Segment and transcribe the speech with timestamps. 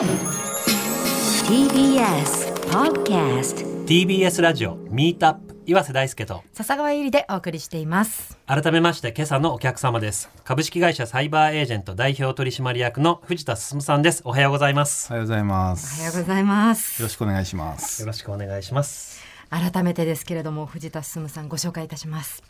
[0.00, 0.08] TBS
[2.70, 6.42] Podcast TBS ラジオミートアップ岩瀬大輔と。
[6.54, 8.38] 笹川ゆりでお送りしています。
[8.46, 10.30] 改めまして今朝のお客様です。
[10.42, 14.22] 株式会社サイバーエージェント代表取締役の藤田進さんです。
[14.24, 15.08] おはようございます。
[15.10, 16.00] おはようございまおす。
[16.00, 17.02] はようございます。
[17.02, 18.00] よろしくお願いします。
[18.00, 19.20] よろしくお願いします。
[19.50, 22.42] 改めてですけれども藤田進さんご紹介いたします。
[22.46, 22.49] え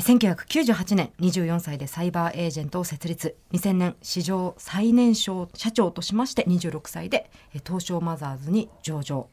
[0.00, 3.36] 1998年24歳でサイバーエージェントを設立。
[3.52, 9.28] 2000年史上最年少社長としまして26歳でえ東証マザーズに上場。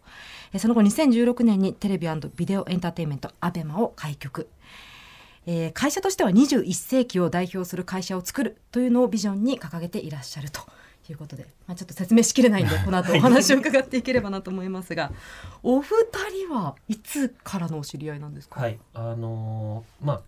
[0.52, 4.50] えその後2016年にテレビビデオエンターテインメントアベマを開局。
[5.46, 10.62] えー会社としては21世紀を代表する会社を作るというのをビジョンに掲げていらっしゃると
[11.10, 15.14] いうことで、まあ、ちょっと説明しきれないんでこの後お話を伺っていければなと思いますが。
[15.64, 15.96] お二
[16.48, 18.78] 人はいつからのお知り合いなんですか、はい。
[18.94, 20.22] あのーまあ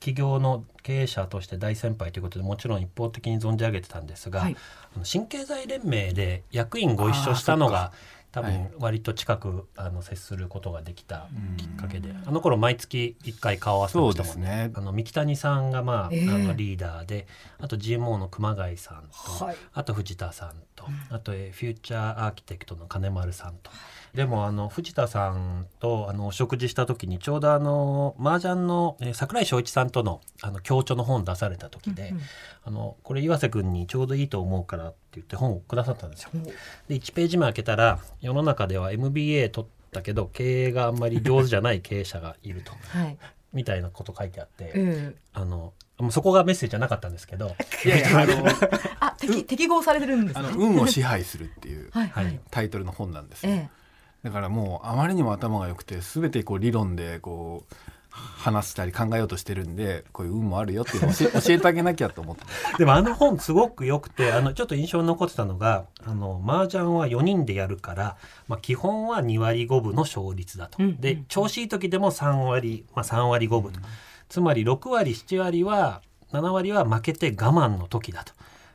[0.00, 4.56] 企業の経営者として大先輩ということでもちろん一方的に存じ上げてたんですが、はい。
[4.94, 7.92] あの新経済連盟で役員ご一緒したのが
[8.30, 8.52] 多はい。
[8.52, 14.70] 分割と近くあの接することができたきっかけで、あの頃毎月1回顔合わせてましたもんそうですね。
[14.74, 16.28] あの三木谷さんがまあ,、ええ。
[16.28, 17.26] あのリーダーで
[17.58, 19.04] あと GMO の熊谷さん
[19.38, 19.56] と、はい。
[19.72, 23.70] あと藤田さんと、あとえーフューチャーアーキテクトの金丸さんと。
[24.14, 32.22] でもあの藤田さんとあのお食事した時にちょうどあの麻雀の、えー桜井翔一さんとのあの協調の本出された時で、うんうん。
[32.64, 36.30] あのこれ岩瀬君にちょうどいいと思うからって言って本をくださったんですよ。
[36.88, 42.72] で1ページ目開けたら世の中では MBA 取ったけど経営があんまり上手じゃない経営者がいると。
[42.96, 43.18] はい、
[43.52, 50.48] みたいなこと書いてあって、えあのもうそこがメッセージじゃなかったんですけど いやいやあのー あ適適合されてるんですね。
[50.48, 53.52] あの運を支配するっていうはいはい、はいタイトルの本なんですよ。
[53.52, 53.70] え
[54.22, 57.74] だからもうあまりにも頭が良くてすべてこう理論でこう
[58.38, 62.44] 話したり考えようとしてるんでこういう運もあるよっていうのを教え てあげなきゃと思って。
[62.78, 70.82] でもあの本すごく良くてあのちょっと印象に残ってたのがあの麻雀は4人でやるから、まあ、基本は2割5分の勝率だと。
[70.82, 73.80] うんで調子いい時でも3割、まあ、3割5分と。
[74.28, 76.02] つまり6割7割は
[76.32, 78.32] 7割は負けて我慢の時だと。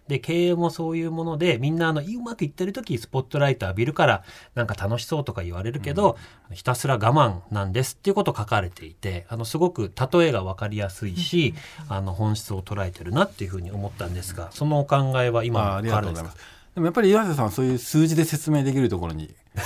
[0.08, 4.24] で経営もそういうものでみんなあのうまくいってる時スポットライト浴びるから
[4.56, 6.18] なんか楽しそうとか言われるけど、
[6.52, 11.53] ひたすら我慢なんですっていうこと書かれていてあのすごく例えが分かりやすいし、
[11.90, 16.35] あの本質を捉えてるなっていうふうに思ったんですがそのお考えは今まあ、るですか？
[16.75, 19.34] でもやっぱり岩瀬さんはそういう数字で説明できるところに、ね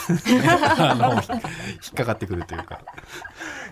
[0.78, 2.82] あの引っかかってくるというか。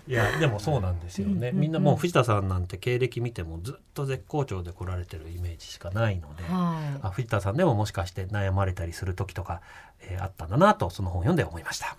[0.07, 7.00] いやでもそうなんですよね、うんみんなもう藤田さんなんて経歴見てもずっと絶好調で来られてるイメージしかないので、はい。
[7.01, 9.62] あ藤田さんでももしかして悩まれたりする時とか、
[10.00, 11.97] えーあったんだなとその本読んで思いました。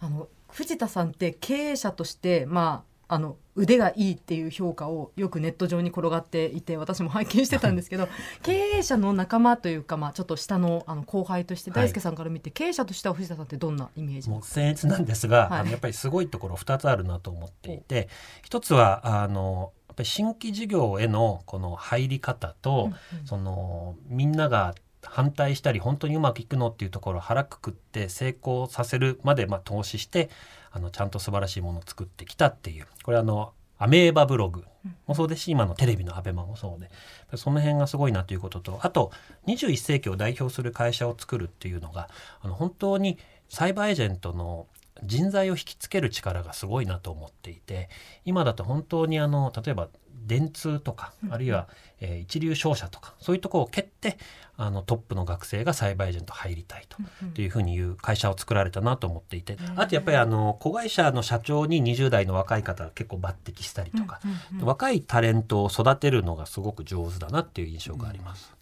[0.00, 8.08] あの藤田さんって経営者としてまああの腕がいいっていう評価をよくネット上に転がっていて私も拝見してたんですけど
[8.42, 11.84] 経営者の仲間というか、まあ、ちょっと下のあの後輩としてはい。
[11.84, 15.60] 大輔さんから見て、経営者としては藤田さんってどんなイメージもう僭越なんですが、はい。
[15.60, 18.08] あのやっぱりすごいところ2つあるなと思っていて
[18.42, 22.90] 一つはあのやっぱり新規事業へのこの入り方と、
[23.24, 24.74] そのみんなが
[25.06, 30.30] 反対したり本当にうまくいくのっていうところを腹くくって成功させるまでまあ投資して
[30.74, 32.86] あのちゃんと素晴らしいものを作ってきたっていう。
[33.04, 34.64] これあのアメーバブログ
[35.06, 36.90] もそうですし今のテレビのアベマもそうで。
[37.36, 39.12] その辺がすごいなということとあと
[39.46, 42.08] 21世紀を代表する会社を作るっていうのが
[42.42, 43.18] あの本当に
[43.48, 44.66] サイバーエージェントの
[45.02, 47.88] 人材を引きつける力がすごいなと思っていて
[48.24, 49.88] 今だと本当にあの例えば
[50.26, 51.68] 電通とかあるいは、
[52.00, 54.18] えー一流商社とかそういうところを蹴って
[54.56, 56.96] あのトップの学生がサイバーエージェント入りたいと。
[57.24, 64.20] っていうふうに言う会社を作られたなと思っていてあとやっぱりあの子会社の社長に20代の若い方が結構抜擢したりとか、
[64.62, 68.54] 若いタレントを育てるのがすごく上手だなっていう印象があります。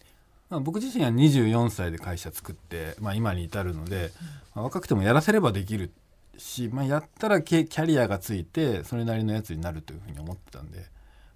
[0.49, 4.11] まあ、僕自身は24歳で会社作って、まあ、今に至るので、
[4.53, 5.91] まあ若くてもやらせればできる
[6.37, 10.85] し、まあ、やったらキャキャリアがついてそれなりのやつになるというふうに思ってたんで、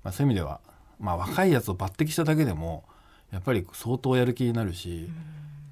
[0.08, 0.62] まあ、そういう意味では、
[1.02, 2.86] まあ、若いやつを抜擢しただけでも
[3.30, 5.10] やっぱり相当やる気になるし、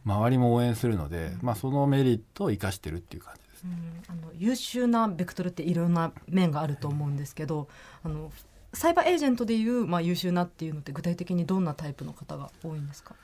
[0.03, 3.65] 周りも応援するので、まあ、そのメリットを生かしてるっていう感じです。
[4.09, 7.69] あの優秀なベクトルっていろんな面があると思うんですけど
[8.03, 8.29] あの
[8.73, 13.15] サイバーエージェントでいう、まあ、優秀なっていうのって具体的にどんなタイプの方が多いんですか？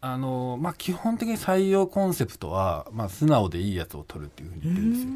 [0.00, 5.08] あのまあ、基本的に採用コンセプトは、まあ、素直でいいやつを取るっていうふうに言ってるんですよ。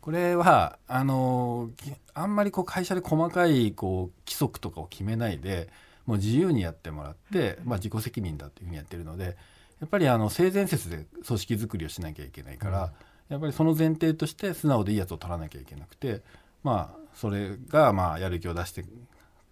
[0.00, 5.68] これはあのきあんまりこう会社で細かいこう規則とかを決めないで
[6.06, 9.36] もう自由にやってもらって、まあ、自己責任だっていうふうにやってるので
[9.80, 12.92] やっぱりあの性善説で組織づくりをしなきゃいけないから、
[13.28, 16.22] やっぱりその前提として素直でいいやつを取らなきゃいけなくて
[16.64, 18.84] まあそれがまあやる気を出して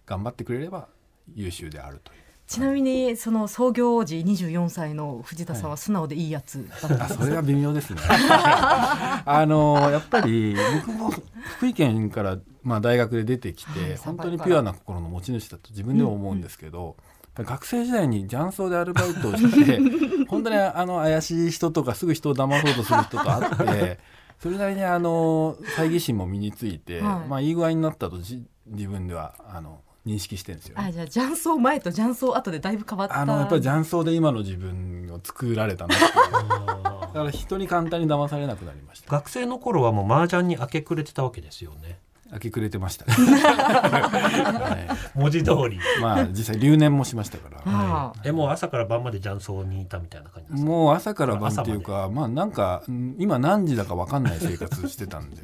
[0.05, 0.89] 頑張ってくれれば
[1.33, 2.26] 優秀であるという。
[2.47, 6.97] ちなみにその創業時24歳の藤田さんは素直でいいやつだったんです。
[6.99, 7.99] か、あそれは微妙ですね。
[8.07, 10.55] あのやっぱり
[10.87, 11.11] 僕も
[11.57, 16.95] 福井県から、まあ、大学で出てきて、はい本当にピュアな心の持ち主だと自分でも思うんですけど、
[17.35, 19.79] 学生時代に雀荘でアルバイトをして
[20.29, 23.99] 本当にあの怪しい人とかすぐ人を騙そうとする人と会って
[24.39, 27.27] それなりにあの猜疑心も身について、はい。
[27.27, 30.85] まあ、いい具合になったとじ自分ではあの認識してるんですよ、ね。
[30.87, 33.19] あじゃあ雀荘前と雀荘後でだいぶ変わった。
[33.19, 39.11] あのやっぱり雀荘で今の自分を作られたなって だから人に簡単に騙されなくなりました。
[39.11, 41.99] 学生の頃はもう麻雀に明け暮れてたわけですよね。
[42.31, 45.77] 明け暮れてましたね、は 文字通り。
[45.77, 47.57] い、まあ実際留年もしましたから。
[47.65, 48.21] ああ。
[48.25, 50.69] えもう朝から晩まで雀荘にいたみたいな感じですか？
[50.69, 55.37] もう朝から晩っていうかまあなんかうん今何時だか分かんない生活してたんで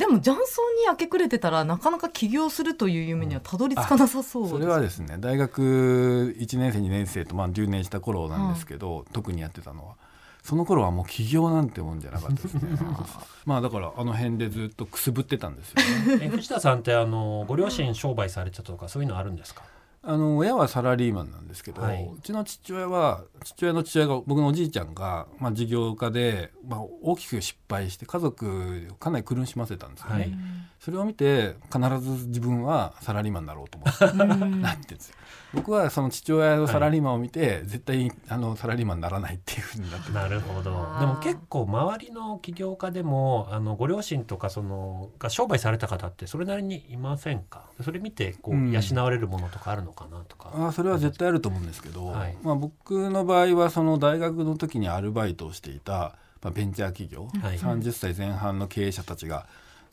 [0.00, 4.54] でも雀荘に明け暮れてたらなかなか起業するという夢にはたどり着かなさそうです。
[4.54, 9.94] それはですね大学1年生2年生とまあ留年した頃なんですけど、特にやってたのは。
[10.42, 12.60] その頃はもう起業なんてもんじゃなかったですね。
[13.44, 16.24] まあだからあの辺でずっとくすぶってたんですよね。
[16.24, 19.62] え藤田さんってあのご両親商売されてたとかそういうのあるんですか？
[20.02, 22.04] あの親はサラリーマンなんですけど、はい。
[22.04, 30.32] うちの父親は父親の父親が僕のおじいちゃんが、まあ、事業家で、まあ、大きく失敗して家族をかなり苦しませたんですよね、はい
[30.80, 34.62] それを見て必ず自分はサラリーマンになろうと思ってうん。
[34.62, 35.16] なってるんですよ。
[35.52, 40.70] 僕はその父親のサラリーマンを見て、絶対あのサラリーマンにならないっていうふうになってなるほど。
[41.00, 47.64] でも結構周りの起業家でもあのご両親とかそのが商売された方ってそれなりにいませんか？
[47.82, 48.70] それ見てこう、うん。
[48.72, 50.50] 養われるものとかあるのかなとか。
[50.54, 52.36] あそれは絶対あると思うんですけど、はい。
[52.42, 57.58] まあ、僕の場合はその大学の時にアルバイトをしていた、まあ、ベンチャー企業、はい。
[57.58, 59.46] 30歳前半の経営者たちが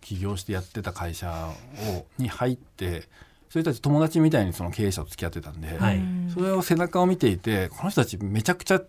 [0.07, 1.49] 起業してやってた会社
[1.93, 3.03] をに入って
[3.49, 6.01] それたち友達みたいにその経営者と付き合ってたんで、はい。
[6.33, 8.81] それを背中を見ていてこの人たちめちゃくちゃ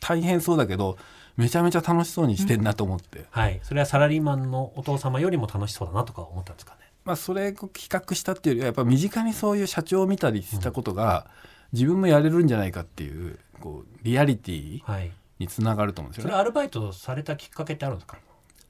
[0.00, 0.98] 大変そうだけど
[1.38, 3.60] めちゃめちゃ楽しそうにしてんなと思って、はい。
[3.62, 6.80] それはサラリーマンのお父様よりも楽しそうだなとか思ったんですかね？
[7.04, 11.26] まあ、それを企画したっていうよりはやっぱ身近にそういう社長を見たりしたことが、
[11.72, 15.10] 自分もやれるんじゃないかっていうこうリアリティはい。
[15.38, 16.30] につながると思うんですよね。
[16.32, 18.18] それアルバイトされたきっかけってあるんですか？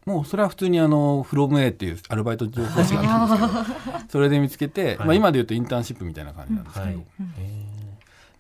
[0.09, 5.07] もうそれは普通にあのフロム A っていうアルバイト情報誌があったんですけどそれで見つけて、はい。
[5.07, 7.05] まあ、今で言うとインターンシップみたいな感じなんですけど、はい、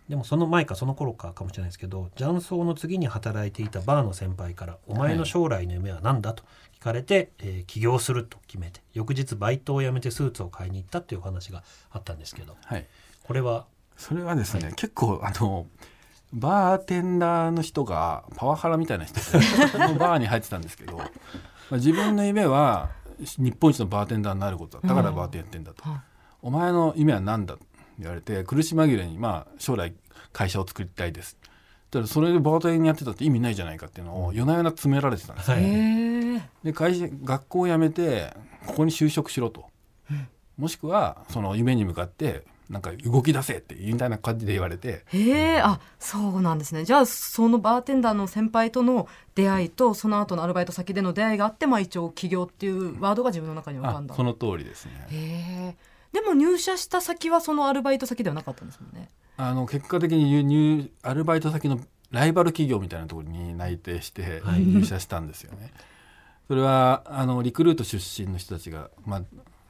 [0.08, 6.42] でもその前かその頃かかもしれないですけど雀荘の次に働いていたバーの先輩から「お前の将来の夢は何だ?」と
[6.80, 12.56] 聞かれて、えー起業すると決めて翌日バイトを辞めてスーツを買いに行ったっていうお話があったんですけど。
[12.64, 12.86] はい、
[13.24, 13.66] これは？
[13.98, 14.74] それはですね、はい。
[14.74, 15.66] 結構あの
[16.32, 19.18] バーテンダーの人がパワハラみたいな人
[19.78, 21.00] の バーに入ってたんですけど、
[21.70, 24.88] まあ、自分の夢は日本一のバーテンダーになることだ。
[24.88, 26.00] だからバーテンやってんだと、はい。
[26.42, 27.64] お前の夢は何だって
[27.98, 29.92] 言われて苦し紛れにまあ将来
[30.32, 31.36] 会社を作りたいです。
[31.90, 35.56] ただそれでバーテンやってたって意味ないじゃないかっていうのを夜な夜な詰められてたんですよ。
[35.56, 35.64] はい。
[35.64, 36.42] へえ。
[36.62, 38.36] で会社学校を辞めて
[38.66, 39.66] ここに就職しろと、
[40.56, 45.04] もしくはその夢に向かってなんか動き出せってみたいな感じで言われて。
[45.06, 46.84] へえあそうなんですね。
[46.84, 54.14] じゃあそのバーテンダーの先輩との出会いとその後のアルバイト先での出会いがあってまあ一応起業っていうワードが自分の中に浮かんだ。
[54.14, 55.06] あその通りですね。
[55.10, 55.76] へえ
[56.12, 59.08] でも入社した先はそのアルバイト先ではなかったんですもんね。
[59.36, 61.78] あの結果的に輸入アルバイト先の
[62.10, 64.60] ライバル企業みたいなところに内定してはい。
[64.64, 65.72] 入社したんですよね。
[66.48, 69.22] それはあのリクルート出身の人たちが、まあ、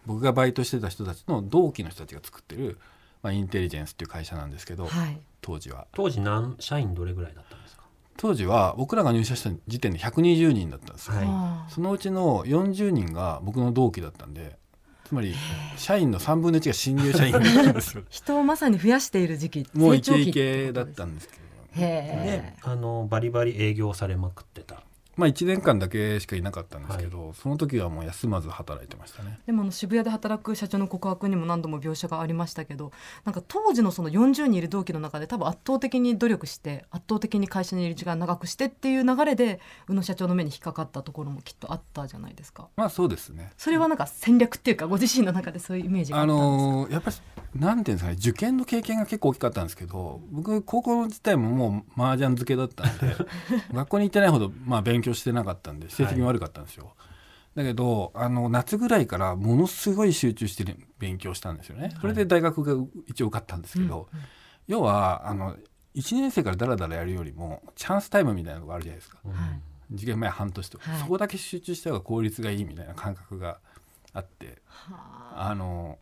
[0.09, 2.79] 僕がバイトしてた人たちの同期の人たちが作ってる、
[3.23, 5.21] まあ、インテリジェンスっていう会社なんですけど、はい。
[5.43, 5.87] 当時は。
[5.93, 7.83] 当時何社員どれぐらいだったんですか？
[8.17, 11.73] 当時は僕らが入社した時点で120人だったんですよ、はい。
[11.73, 14.57] そのうちの40人が僕の同期だったんで
[15.05, 15.35] つまり
[15.77, 18.03] 社員の3分の1が新入社員だったんですよ。
[18.11, 21.43] 人をまさに増やしている時期もうイケイ成長期ケだったんですけど。
[21.77, 24.83] へでえあのバリバリ営業されまくってた
[25.19, 29.41] まあ1年間だけしかいなかったんですけど、その時はもう休まず働いてましたね。
[29.47, 32.93] でもあの渋谷で働く社長の告白にも何度も描写がありましたけど
[33.25, 42.69] なんか当時のその40人いる同期の中で多分圧倒的に努力して圧倒的に会社にいる時間長くしてっていう流れで宇野社長の目に引っかかったところもきっとあったじゃないですか。
[42.77, 43.53] まあそうですね。
[43.57, 47.17] それはなんか戦略っていうかご自身の中でそういうイメージがああったんですか、のーやっぱり
[47.55, 53.17] なんていうんですかね受験の経験が結構大きかったんですけど僕高校自体ももう麻雀漬けだったんで
[53.73, 56.95] 学校に行ってないほど、まあ、勉強してなかったんで成績も悪かったんですよ、
[57.55, 61.95] だけどあの夏ぐらいからものすごい集中して勉強したんですよね。
[62.01, 64.09] それで大学が一応受かったんですけど、
[64.67, 65.57] 要はあの
[65.95, 69.19] 1年生からダラダラやるよりもチャンスタイムみたいなのがあるじゃないですか。
[69.25, 69.61] うんはい。
[69.95, 71.01] 受験前半年とか、はい。
[71.01, 73.59] そこだけ集中した方が効率がいいみたいな感覚が
[74.13, 75.49] あってはあ。
[75.51, 75.99] あの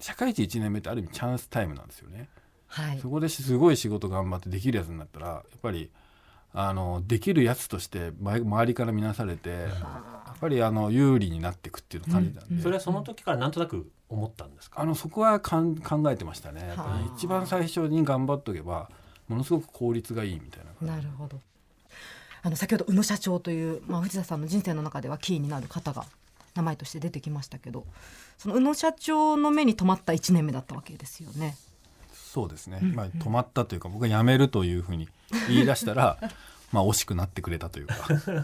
[0.00, 2.28] 社会人1年目ってある意味チャンスタイムなんですよね。
[2.66, 2.98] はい。
[2.98, 5.90] そこですごい仕事頑張ってできるやつになったらやっぱり
[6.56, 9.66] あのできるやつとしてま周りから見なされて、や
[10.32, 16.72] っぱりあの有利になっていくっていうのを感じたんで、それはその時からなんとなく思ったんですか、あのそこはかん考えてましたね。
[17.16, 18.88] 一番最初に頑張っとけば
[19.28, 20.94] ものすごく効率がいいみたいな。
[20.94, 21.40] なるほど。
[22.42, 26.04] あの先ほど宇野社長という、まあ、藤田さんの人生の中ではキーになる方が
[26.54, 27.86] 名前として出てきましたけど
[28.36, 31.56] その宇野社長の目に留まった1年目だったわけですよね。
[32.34, 35.08] そうですね、まあ、止まったというか僕が辞めるというふうに
[35.46, 36.18] 言い出したら
[36.72, 37.94] まあ惜しくなってくれたというか、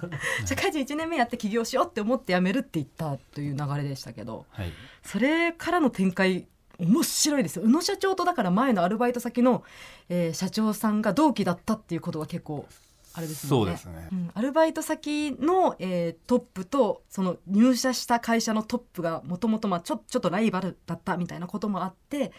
[0.47, 6.47] 社会人1年目やって起業しようって思って辞めるって言ったという流れでしたけどはい、それからの展開
[6.78, 7.64] 面白いですよ。
[7.64, 9.64] 宇野社長とだから前のアルバイト先の、
[10.09, 12.68] えー社長さんが同期だったっていうことは結構
[13.12, 13.49] あれですね。
[13.49, 14.09] そうですね。
[14.12, 14.31] うん。
[14.35, 22.33] アルバイト先の、えートップとその入社した会社のトップがもともとちょちょっとライバルだったみたいなこともあって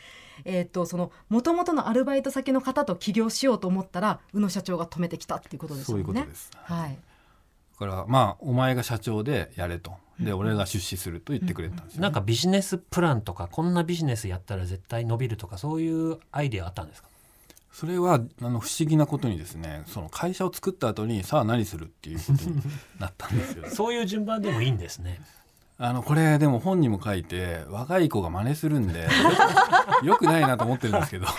[0.44, 6.10] えー、とその元々のアルバイト先の方と起業しようと思ったら宇野社長が止めてきたっていうことですそうよね。
[6.10, 6.50] いうことです。
[6.54, 6.98] はい、
[7.74, 9.92] だからまあお前が社長でやれと。
[10.20, 12.04] で俺が出資すると言ってくれたんですよ、ね。
[12.04, 17.10] なんかビジネスプランとかこんなビジネスやったら絶対伸びるとかそういうアイデアあったんですか？
[17.72, 22.62] それはあの不思議なことにですねその会社を作った後にさあ何するっていうことに
[23.00, 23.66] なったんですよ。
[23.72, 25.22] そういう順番でもいいんですね。
[25.78, 29.08] あのこれでも本にも書いて若い子が真似するんで
[30.04, 31.25] よくないなと思ってるんですけど。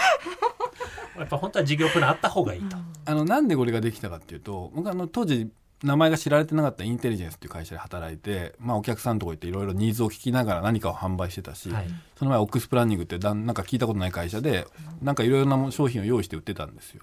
[1.16, 5.50] やっぱ本当は事業プランあった方がいいと、あのなんでこれができたかっていうと僕あの当時
[5.82, 11.86] 名前が知られてなかったインテリジェンスっていう会社で働いて、まあ、お客さんのとこ行っていろいろニーズを聞きながら何かを販売してたし、はい。
[12.16, 14.66] その前オックスプランニングってだんなんか聞いたことない会社で
[15.02, 17.02] なんかいろいろなも商品を用意して売ってたんですよ。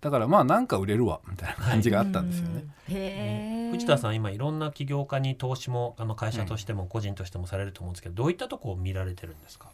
[0.00, 3.70] だからまあなんか売れるわみたいな感じがあったんですよね、へー。
[3.72, 9.68] 藤田さん今いろんな起業家に投資もあの会社としても個人としてもされると思うんですけど、どういったとこを見られてるんですか？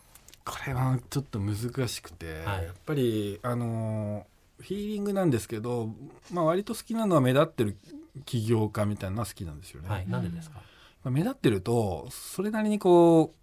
[0.45, 1.57] これはちょっと難
[1.89, 2.65] しくて、はい。
[2.65, 4.27] やっぱりあの
[4.59, 5.91] フィーリングなんですけど、
[6.33, 7.77] まあ、割と好きなのは目立ってる
[8.25, 9.89] 起業家みたいなのは好きなんですよね。
[9.89, 10.09] はい。
[10.09, 10.57] なんでですか、
[11.05, 13.37] まあ目立ってるとそれなりにこう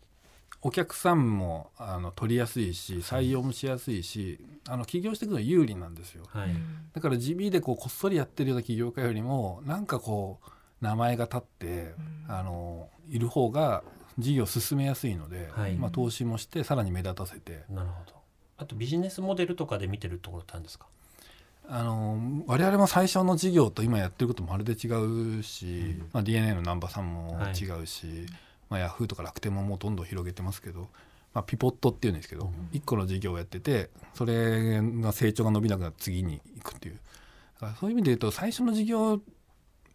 [0.66, 6.24] お客さんもあの取りやすいし採用もしやすいしあの起業していくのは有利なんですよ。
[6.30, 6.50] はい。
[6.94, 10.50] だから地味でこうこっそりやってるような起業家よりもなんかこう
[10.84, 11.94] 名前が立って、
[12.28, 13.84] あのいる方が
[14.20, 15.76] 事業進めやすいので、はい。
[15.76, 17.64] まあ、投資もしてさらに目立たせて。
[17.70, 18.14] なるほど。
[18.58, 20.88] あとビジネスモデルとかで見てるところってあるんですか？
[21.68, 28.26] あの我々も最初の事業と今やってることまるで違うし、まあ、DNA の難波さんも違うし、
[28.70, 30.90] まあ、ヤフーとか楽天ももうどんどん広げてますけど、
[31.34, 37.00] まあ、ピポットっていうんですけど、一個の事業をやっててそれが成長が伸びなくなって次に行くっていう。
[37.56, 39.22] だからそういう意味で言うと最初の事業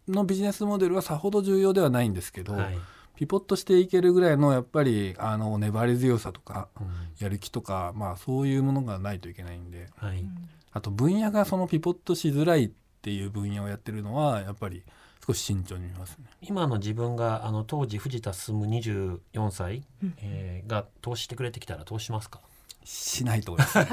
[0.07, 2.77] のビジネスモデルはさほど重要ではないんですけど、はい、
[3.15, 6.87] ピポットしていけるぐらいのやっぱりあの粘り強さとかうん。
[7.19, 9.87] やる気とか、まあ、そういうものがないといけないんで。
[9.97, 10.25] はい
[10.71, 12.71] あと分野がそのピポットしづらいっ
[13.01, 14.83] ていう分野をやってるのはやっぱり
[15.25, 16.25] 少し慎重に見ますね。
[16.41, 19.83] 今の自分があの当時藤田進24歳、
[20.17, 22.41] えーが投資してくれてきたら投資しますか？
[22.83, 23.73] しないと思います。
[23.75, 23.91] だか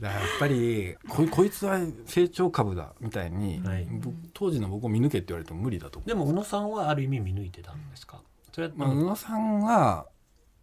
[0.00, 6.08] らやっぱりここいつは成長株だみたいに、はい僕当時の僕を見抜けって言われても無理だと思う。
[6.08, 8.20] でも宇野さんはある意味見抜いてたんですか？
[8.52, 10.06] それは、まあ、宇野さんは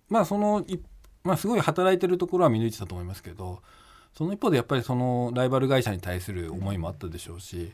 [0.10, 0.80] まあそのい
[1.24, 3.62] まあすごい働いてるところは見抜いてたと思いますけど
[4.18, 7.74] その一方でやっぱりそのライバル会社に対する思いもあったでしょうし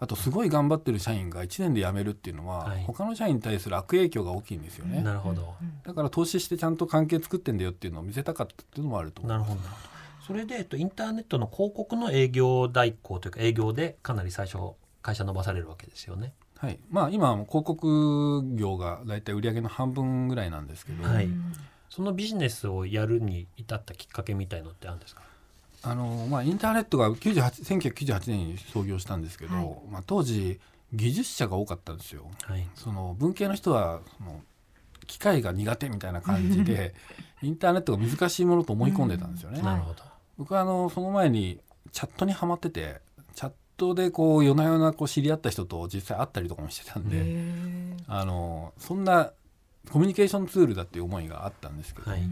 [0.00, 2.82] あとすごい頑張ってる社員が1年で辞めるっていうのは、はい。
[2.82, 5.00] 他の社員に対する悪影響が大きいんですよね。
[5.00, 9.30] なるほど、だから投資してちゃんと関係作ってんだよっていうのを見せたかったっていうのもあると思う。
[9.30, 9.60] なるほど。
[9.60, 9.92] なるほど
[10.26, 14.72] それで、えっと、インターネットの広告の営業代行というか営業でかなり最初
[15.02, 16.32] 会社伸ばされるわけですよね。
[16.58, 21.28] はい、まあ今広告業がだいたい売上の半分ぐらいなんですけど、はい、
[21.90, 25.22] そのビジネスをやるに至ったきっかけみたいのってあるんですか？
[25.84, 30.60] あのまあ、インターネットが98 1998年に創業したんですけど、はいまあ、当時
[30.92, 32.30] 技術者が多かったんですよ。
[32.44, 34.40] はいその文系の人はその
[35.06, 36.94] 機械が苦手みたいな感じで
[37.42, 39.60] インターネットが難しいものと思い込んでたんですよね。
[39.60, 40.02] なるほど。
[40.38, 41.60] 僕はあのその前に
[41.90, 43.00] チャットにはまってて
[43.34, 49.32] チャットでこう夜な夜なこう知り合った人と実際会ったりとかもしてたんでへあのそんな
[49.90, 52.22] コミュニケーションツールだっていう思いがあったんですけど、はい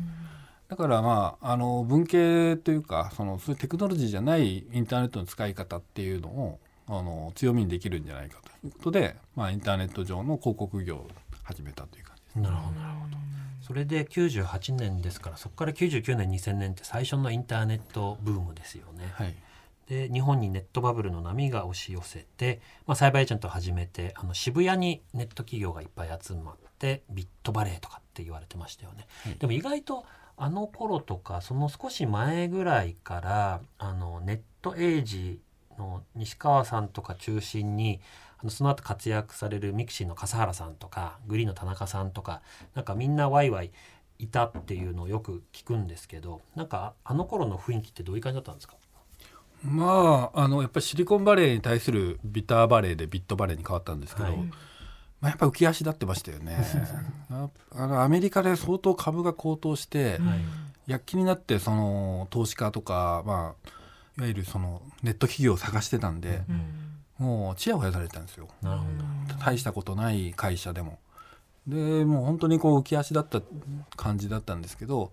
[0.70, 11.08] だからまああの文系というかそのそういうテクノロジーじゃないインターネットの使い方っていうのをあの強みにできるんじゃないかということで、まあ、インターネット上の広告業を
[11.42, 12.38] 始めたという感じです。
[12.38, 13.16] なるほどなるほど。
[13.60, 19.10] それで98年ですからそこから99年2000年って最初のインターネットブームですよね。
[19.14, 19.34] はい
[19.88, 29.08] で日本にネットバブルの波が押し寄せて、まあ、サイバーエージェントを始めてあの渋谷にネット企業がいっぱい集まってビットバレーとかって言われてましたよね。
[29.24, 30.04] はいでも意外と
[30.42, 35.38] あの頃とかその少し前ぐらいからあのネットエイジ
[35.78, 38.00] の西川さんとか中心に
[38.38, 42.40] あのその後活躍されるミクシーの笠原さんとかグリーの田中さんとか
[42.74, 43.70] なんかみんなワイワイ
[44.18, 48.76] いたっていうのをよく聞くんですけどなんかあの頃の雰囲気ってどういう感じだったんですか？
[49.62, 54.50] まああのやっぱりシリコンバレーに対する Bitter Valley でビットバレーに変わったんですけど、はい
[55.20, 56.56] まあ、やっぱ浮き足立ってましたよね。
[57.30, 60.40] ああのアメリカで相当株が高騰して、はい。
[60.86, 63.70] 躍起になってその投資家とか、まあ、
[64.18, 66.42] いわゆるそのネット企業を探してたんで、
[67.18, 68.48] もうちやほやされてたんですよ。
[69.38, 70.98] 大したことない会社でも。
[71.66, 73.40] でもう本当にこう浮き足だった
[73.96, 75.12] 感じだったんですけど、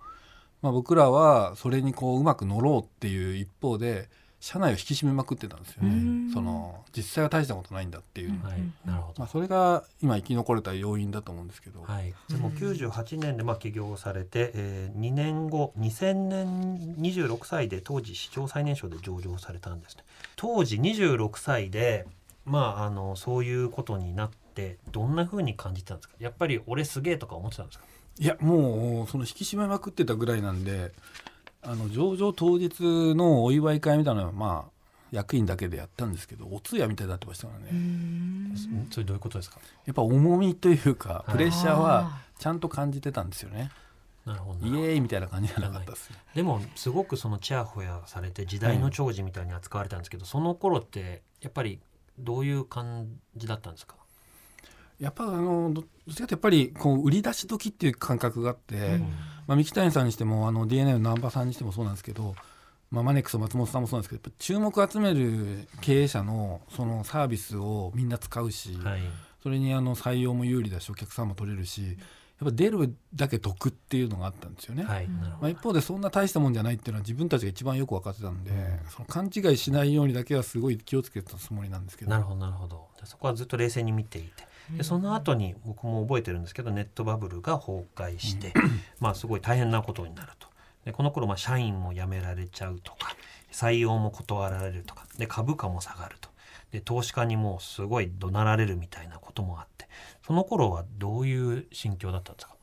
[0.62, 4.10] まあ、僕らはそれにこううまく乗ろうっていう一方で
[4.48, 6.32] 社内を引き締めまくってたんですよね。
[6.34, 8.62] その実際は大したことないんだっていう、どはい。
[8.86, 9.20] なるほど。
[9.20, 20.04] まあ、それが今生き残れた要因だと思うんですけど、はい、でも98年でまあ起業されて、えー、2年後2000年26歳で当時史上最年少で上場されたんですね。
[20.38, 22.06] 当時26歳で
[22.46, 26.16] まああのそういうことになってどんな風に感じてたんですか？
[26.20, 27.86] やっぱり俺すげえとか思ってたんですか？
[28.20, 30.92] いやもうその引き締めまくってたぐらいなんで
[31.70, 32.80] あの上場当日
[33.14, 34.72] のお祝い会みたいなのはまあ
[35.12, 38.56] 役員だけでやったんですけどお通夜みたいになってましたからね、
[38.90, 39.60] それどういうことですか？
[39.86, 43.70] やっぱ重みというかはいプレッシャーはちゃんと感じてたんですよね、
[44.26, 51.80] なるほどイエーイみたいな感じじゃなかったですねでもすごくそのちやほやされて時代の寵児みたいに扱われたんですけど、その頃ってやっぱり
[52.18, 53.96] どういう感じだったんですか？
[55.00, 59.00] やっぱあのどどっちかとやっぱりこう売り出し時っていう感覚があって、
[59.46, 62.36] まあ、三木谷さんにしてもあの DNA の南波さんにしてもそうなんですけど、
[62.90, 69.02] まあ、マネックス松本さんもそうなんですけどやっぱ注目を集める経営者のそのサービスをみんな使うし、はい。
[69.44, 74.84] それにあの採用も有利だしお客さんも取れるしやっぱ出るだけ得っていうのがあったんですよね。
[74.84, 78.52] はいまあ、一方でそんな大したもんじゃないっていうのは自分たちが一番よく分かってたんで、
[78.90, 82.12] その勘違いしないようにだけはすごい気をつけてたつもりなんですけど。
[82.12, 82.88] なるほどなるほど。
[83.06, 88.54] そこはずっと冷静に見ていてでその後に僕も覚えてるんですけどネットバブルが崩壊して、
[89.00, 90.48] まあすごい大変なことになると。
[90.86, 93.16] でこの頃まあ社員も辞められちゃうとか
[93.52, 96.30] 採用も断られるとかで株価も下がると。
[96.72, 99.88] で投資家にもうすごい怒鳴られるみたいなこともあって。
[100.26, 102.54] その頃はどういう心境だったんですか？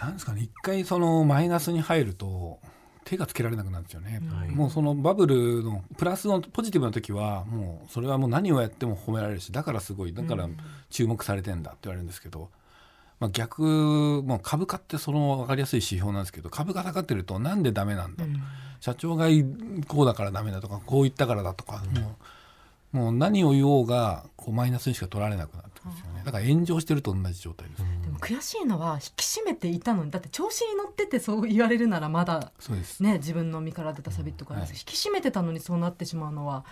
[0.00, 0.40] なんですかね。
[0.42, 2.58] 一回そのマイナスに入ると
[3.04, 4.50] 手がつけられなくなるんですよね、はい。
[4.50, 10.48] もうそのバブルのプラスのポジティブな時はもうそれはもう何をやっても褒められるしだからすごいだから
[10.90, 12.50] 注目されてんだって言われるんですけど、
[13.18, 18.24] まあ、逆もう株価ってその分かりやすい指標なんですけど株が下がってるとなんでダメなんだ、
[18.80, 19.26] 社長が
[19.88, 22.16] こうだからダメだとかこう言ったからだとか、も
[22.92, 26.22] うもう何を言おうがこうマイナスにしか取られなくなるね。
[26.24, 30.04] だから炎上してると同じ状態です、でも悔しいのは引き締めていたの。
[30.04, 33.02] にだって調子に乗っててそう言われるならまだそうです。
[33.02, 34.62] ね自分の身から出たサビとか、はい。
[34.68, 36.64] 引き締めてたのにそうなってしまうのは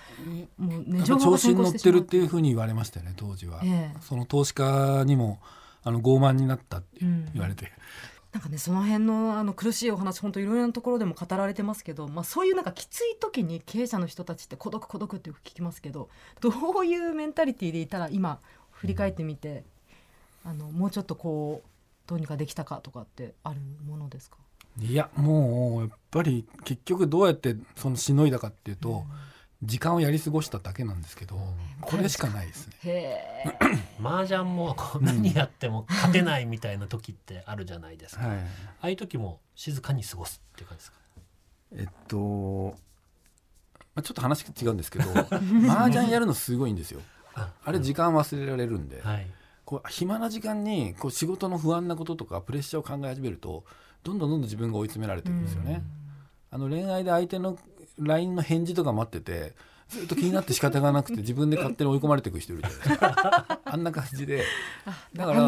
[0.59, 3.97] もうね情報が調子に乗ってるっていうふうに言われましたよね当時は、ええ。
[4.01, 5.41] その投資家にも
[5.85, 7.73] あの傲慢になったってうん言われて、
[8.33, 18.41] なんかねその辺のあの苦しいお話本当いろいろなところでも語られてますけど、まあ、そういうなんかきつい時に経営者の人たちって孤独孤独ってよく聞きますけどどういうメンタリティーでいたら今
[18.79, 19.65] 振り返ってみて
[20.45, 21.69] あのもうちょっとこう
[22.09, 24.37] どうにかできたかとかってあるものですか？
[24.81, 29.05] いやもうやっぱり結局どうやってそのしのいだかっていうと、
[29.63, 31.37] 時間をやり過ごしただけなんですけど、
[31.81, 33.45] これしかないですね。
[34.01, 38.39] 麻雀もこう何やっても勝てないみたいな時ってあるじゃないですか、あはい、
[38.83, 40.99] あいう時も静かに過ごすっていう感じですか？
[41.73, 42.77] えっと、
[43.97, 47.01] まあ、ちょっと話違うんですけど麻雀やるのすごいんですよ。
[47.39, 49.27] ああれ時間忘れられるんで、はい。
[49.65, 53.65] こう暇な時間にこう仕事の不安なこととかプレッシャーを考え始めると
[54.03, 55.83] どんどんどんどん自分が追い詰められてるんですよね。
[56.51, 57.59] あの恋愛で相手の
[57.99, 59.55] LINE の返事とか待ってて
[59.89, 63.61] ずっと気になって仕方がなくて 自分で勝手に追い込まれていく人いるじゃないですか。
[63.65, 64.45] あんな感じで
[65.15, 65.41] だからあ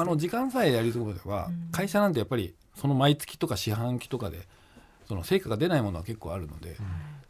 [0.00, 0.02] ね。
[0.02, 4.48] あの時間さえやり過ごせば、会社なんてやっぱりその毎月とか四半期とかで
[5.06, 6.76] その成果が出ないものは結構あるので、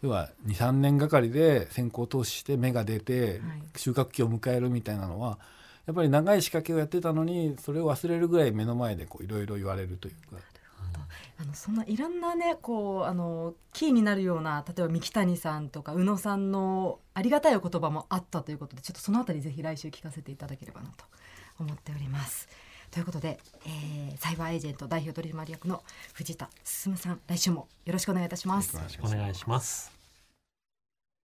[0.02, 3.40] 要は23年がかりで先行投資して芽が出てはい
[3.76, 5.38] 収穫期を迎えるみたいなのは
[5.86, 10.40] やっぱり長い仕掛けをやってたのにそれを忘れるぐらい目の前でこういろいろ言われるというか。
[11.38, 21.04] あのそんないろんなねこうあのキーになるような例えば三木谷さんとか宇野さんのありがたいお言葉もあったということでちょっとそのあたりぜひ来週聞かせていただければなと
[21.58, 22.48] 思っております。
[22.90, 28.76] ということで、えーサイバーエージェント代表取締役の藤田進さん来週もよろしくお願いいたします。
[28.76, 29.08] お願いしま
[29.60, 29.99] す